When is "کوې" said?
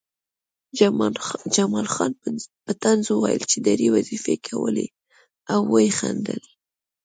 4.47-4.87